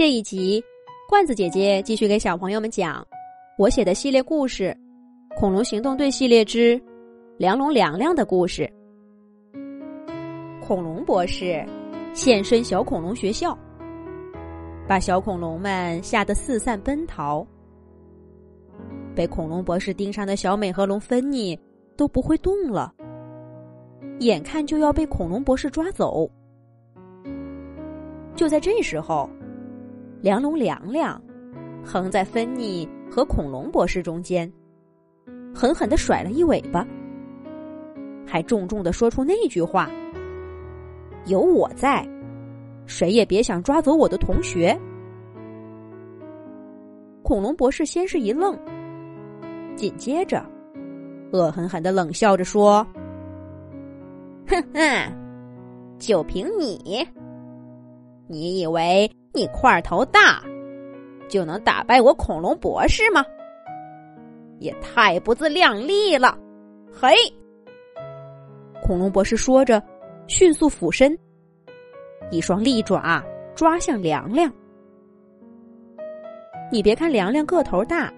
[0.00, 0.64] 这一集，
[1.10, 3.06] 罐子姐姐继续给小朋友们讲
[3.58, 4.74] 我写的系列故事
[5.38, 6.82] 《恐龙行动队系列之
[7.36, 8.62] 梁龙凉凉的故事》。
[10.66, 11.62] 恐龙博士
[12.14, 13.54] 现身小恐龙学校，
[14.88, 17.46] 把小恐龙们吓得四散奔逃。
[19.14, 21.54] 被恐龙博士盯上的小美和龙芬妮
[21.94, 22.90] 都不会动了，
[24.20, 26.26] 眼看就要被恐龙博士抓走。
[28.34, 29.28] 就在这时候。
[30.22, 31.20] 梁龙凉凉
[31.82, 34.52] 横在芬妮和恐龙博士中间，
[35.54, 36.86] 狠狠的甩了一尾巴，
[38.26, 39.90] 还重重的说出那句话
[41.24, 42.06] ：“有我在，
[42.84, 44.78] 谁也别想抓走我的同学。”
[47.24, 48.54] 恐龙博士先是一愣，
[49.74, 50.44] 紧接着
[51.32, 52.86] 恶狠狠的冷笑着说
[54.46, 57.08] ：“哼哼，就凭你，
[58.28, 60.42] 你以为？”你块头大，
[61.28, 63.24] 就能打败我恐龙博士吗？
[64.58, 66.36] 也太不自量力了！
[66.92, 67.14] 嘿，
[68.82, 69.80] 恐龙博士说着，
[70.26, 71.16] 迅速俯身，
[72.30, 73.24] 一双利爪
[73.54, 74.52] 抓向凉凉。
[76.72, 78.12] 你别看凉凉个头大，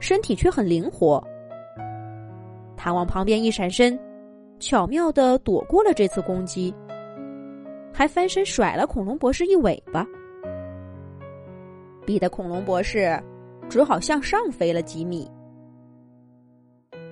[0.00, 1.22] 身体却很灵活。
[2.76, 3.98] 他往旁边一闪身，
[4.60, 6.74] 巧妙的躲过了这次攻击，
[7.90, 10.06] 还翻身甩了恐龙博士一尾巴。
[12.06, 13.20] 逼得恐龙博士
[13.68, 15.30] 只好向上飞了几米。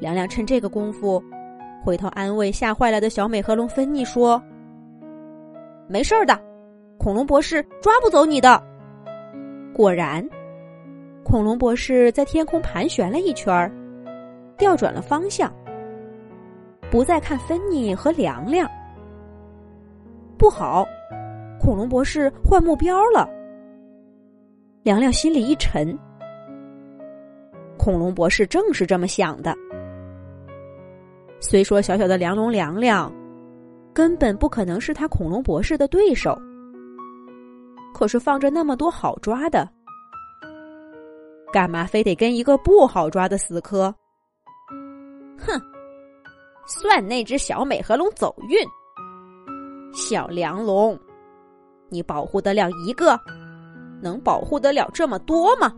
[0.00, 1.22] 凉凉趁这个功夫，
[1.84, 4.42] 回头安慰吓坏了的小美和龙芬妮说
[5.88, 6.38] ：“没事的，
[6.98, 8.60] 恐龙博士抓不走你的。”
[9.72, 10.26] 果然，
[11.24, 13.72] 恐龙博士在天空盘旋了一圈，
[14.58, 15.52] 调转了方向，
[16.90, 18.68] 不再看芬妮和凉凉。
[20.36, 20.84] 不好，
[21.60, 23.28] 恐龙博士换目标了。
[24.82, 25.96] 凉凉心里一沉，
[27.76, 29.54] 恐龙博士正是这么想的。
[31.38, 33.12] 虽说小小的梁龙凉凉，
[33.92, 36.34] 根本不可能是他恐龙博士的对手，
[37.92, 39.68] 可是放着那么多好抓的，
[41.52, 43.94] 干嘛非得跟一个不好抓的死磕？
[45.38, 45.60] 哼，
[46.66, 48.66] 算那只小美和龙走运。
[49.92, 50.98] 小梁龙，
[51.90, 53.20] 你保护得了一个？
[54.02, 55.72] 能保护得了这么多吗？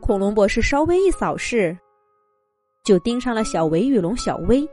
[0.00, 1.76] 恐龙博士稍微一扫视，
[2.84, 4.64] 就盯上了小尾羽龙小薇，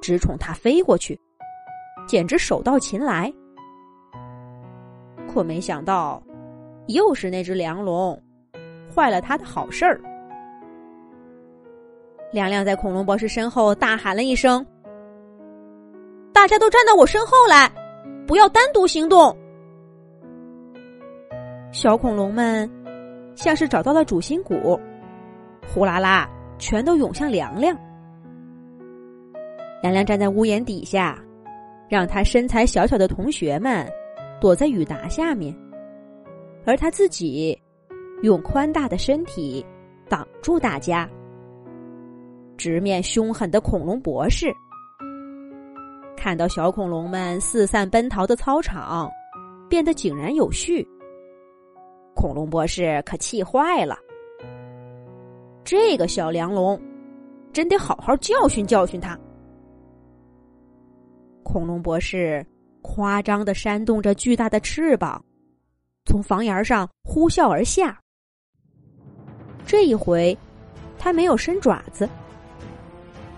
[0.00, 1.18] 直冲他飞过去，
[2.06, 3.32] 简直手到擒来。
[5.26, 6.22] 可没想到，
[6.86, 8.20] 又是那只梁龙，
[8.94, 10.00] 坏了他的好事儿。
[12.30, 14.64] 亮亮在恐龙博士身后大喊了一声
[16.32, 17.72] ：“大家都站到我身后来，
[18.26, 19.36] 不要单独行动。”
[21.80, 22.68] 小恐龙们
[23.36, 24.76] 像是找到了主心骨，
[25.72, 26.28] 呼啦啦
[26.58, 27.72] 全都涌向凉凉。
[29.80, 31.16] 凉凉站在屋檐底下，
[31.88, 33.88] 让他身材小小的同学们
[34.40, 35.56] 躲在雨达下面，
[36.66, 37.56] 而他自己
[38.24, 39.64] 用宽大的身体
[40.08, 41.08] 挡住大家，
[42.56, 44.52] 直面凶狠的恐龙博士。
[46.16, 49.08] 看到小恐龙们四散奔逃的操场
[49.68, 50.84] 变得井然有序。
[52.18, 53.96] 恐龙博士可气坏了，
[55.62, 56.76] 这个小梁龙，
[57.52, 59.16] 真得好好教训教训他。
[61.44, 62.44] 恐龙博士
[62.82, 65.24] 夸张的扇动着巨大的翅膀，
[66.06, 67.96] 从房檐上呼啸而下。
[69.64, 70.36] 这一回，
[70.98, 72.08] 他没有伸爪子，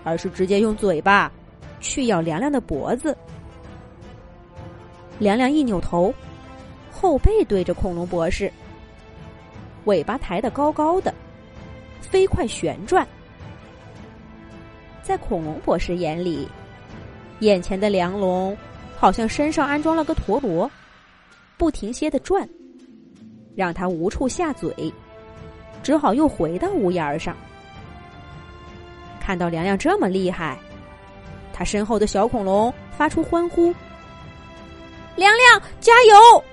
[0.03, 1.31] 而是直接用嘴巴
[1.79, 3.15] 去咬凉凉的脖子。
[5.19, 6.11] 凉凉一扭头，
[6.91, 8.51] 后背对着恐龙博士。
[9.85, 11.13] 尾巴抬得高高的，
[12.01, 13.07] 飞快旋转。
[15.01, 16.47] 在恐龙博士眼里，
[17.39, 18.55] 眼前的梁龙
[18.95, 20.69] 好像身上安装了个陀螺，
[21.57, 22.47] 不停歇的转，
[23.55, 24.93] 让他无处下嘴，
[25.81, 27.35] 只好又回到屋檐上。
[29.19, 30.57] 看到凉凉这么厉害，
[31.51, 33.73] 他身后的小恐龙发出欢呼
[35.15, 36.43] ：“凉凉，加油！”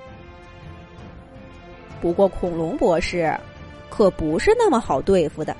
[2.00, 3.36] 不过，恐龙博士
[3.90, 5.56] 可不是那么好对付的。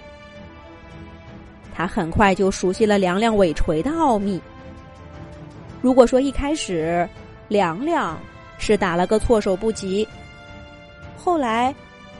[1.75, 4.41] 他很快就熟悉了凉凉尾锤的奥秘。
[5.81, 7.09] 如果说一开始
[7.47, 8.19] 凉凉
[8.59, 10.07] 是打了个措手不及，
[11.17, 11.75] 后来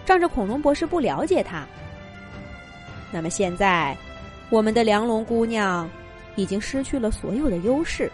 [0.07, 1.67] 仗着恐龙博士不了解他，
[3.11, 3.97] 那么现在
[4.49, 5.89] 我们的梁龙姑娘
[6.37, 8.11] 已经失去了所有的优势。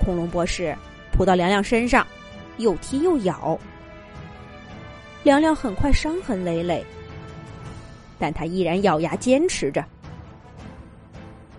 [0.00, 0.76] 恐龙博士
[1.12, 2.06] 扑到凉凉身上，
[2.56, 3.58] 又踢又咬。
[5.28, 6.82] 凉凉很快伤痕累累，
[8.18, 9.84] 但他依然咬牙坚持着。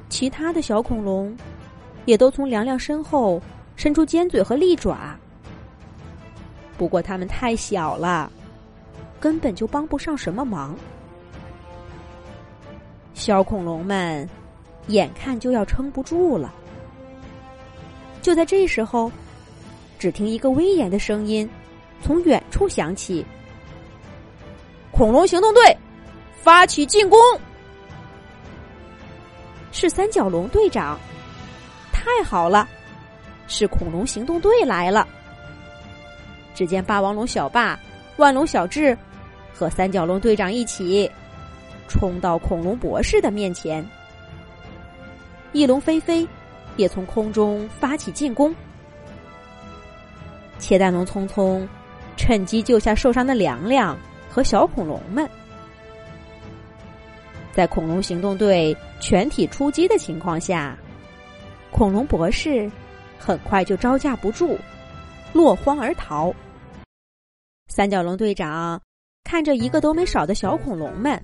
[0.09, 1.37] 其他的小恐龙
[2.05, 3.39] 也都从凉凉身后
[3.75, 5.15] 伸出尖嘴和利爪，
[6.79, 8.31] 不过它们太小了，
[9.19, 10.75] 根本就帮不上什么忙。
[13.13, 14.27] 小恐龙们
[14.87, 16.51] 眼看就要撑不住了，
[18.23, 19.11] 就在这时候，
[19.99, 21.47] 只听一个威严的声音
[22.01, 23.23] 从远处响起
[24.99, 25.77] ：“恐龙行动队，
[26.41, 27.17] 发起进攻！”
[29.71, 30.99] 是三角龙队长，
[31.93, 32.67] 太好了，
[33.47, 35.07] 是恐龙行动队来了。
[36.53, 37.79] 只见霸王龙小霸、
[38.17, 38.97] 万龙小智
[39.53, 41.09] 和三角龙队长一起。
[41.87, 43.83] 冲到恐龙博士的面前，
[45.53, 46.27] 翼龙飞飞
[46.75, 48.53] 也从空中发起进攻。
[50.59, 51.65] 切蛋龙匆匆
[52.17, 53.97] 趁机救下受伤的凉凉
[54.29, 55.27] 和小恐龙们。
[57.51, 60.77] 在恐龙行动队全体出击的情况下，
[61.71, 62.71] 恐龙博士
[63.17, 64.57] 很快就招架不住，
[65.33, 66.33] 落荒而逃。
[67.67, 68.81] 三角龙队长
[69.23, 71.21] 看着一个都没少的小恐龙们。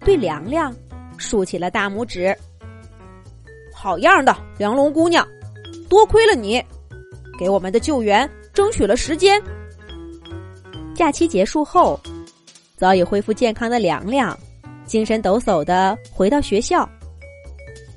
[0.00, 0.74] 对凉凉
[1.18, 2.36] 竖起了大拇指。
[3.74, 5.26] 好样的，梁龙姑娘，
[5.88, 6.64] 多亏了你，
[7.38, 9.40] 给我们的救援争取了时间。
[10.96, 12.00] 假期结束后，
[12.76, 14.36] 早已恢复健康的凉凉，
[14.86, 16.88] 精神抖擞的回到学校。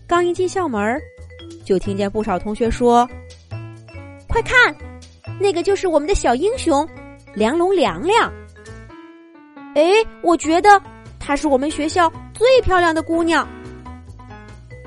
[0.06, 1.02] 刚一进校门，
[1.64, 3.10] 就听见不少同学说
[4.28, 4.76] ：“快看，
[5.40, 6.88] 那个就是我们的小英雄，
[7.34, 8.32] 梁龙凉凉。”
[9.76, 9.84] 哎，
[10.22, 10.70] 我觉得。
[11.22, 13.48] 她是我们学校最漂亮的姑娘，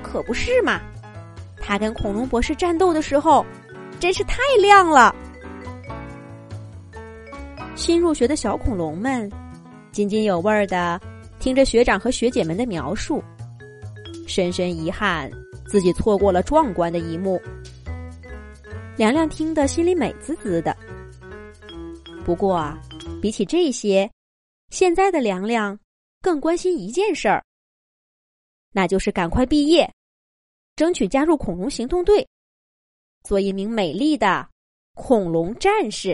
[0.03, 0.81] 可不是嘛？
[1.57, 3.45] 她跟恐龙博士战斗的时候，
[3.97, 5.15] 真是太亮了。
[7.75, 9.29] 新入学的小恐龙们
[9.91, 10.99] 津津有味儿的
[11.39, 13.21] 听着学长和学姐们的描述，
[14.27, 15.29] 深深遗憾
[15.67, 17.41] 自己错过了壮观的一幕。
[18.95, 20.75] 凉凉听得心里美滋滋的。
[22.23, 22.79] 不过啊，
[23.21, 24.09] 比起这些，
[24.69, 25.77] 现在的凉凉。
[26.21, 27.43] 更关心一件事儿，
[28.71, 29.93] 那就是赶快毕业，
[30.73, 32.25] 争取加入恐龙行动队，
[33.23, 34.47] 做一名美丽的
[34.93, 36.11] 恐龙战士。